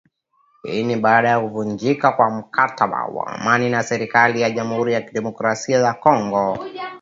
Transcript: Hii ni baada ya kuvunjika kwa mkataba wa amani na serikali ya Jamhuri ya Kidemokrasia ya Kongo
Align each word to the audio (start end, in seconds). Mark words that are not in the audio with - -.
Hii 0.63 0.83
ni 0.83 0.95
baada 0.95 1.29
ya 1.29 1.39
kuvunjika 1.39 2.11
kwa 2.11 2.29
mkataba 2.29 3.05
wa 3.05 3.27
amani 3.27 3.69
na 3.69 3.83
serikali 3.83 4.41
ya 4.41 4.49
Jamhuri 4.51 4.93
ya 4.93 5.01
Kidemokrasia 5.01 5.79
ya 5.79 5.93
Kongo 5.93 6.59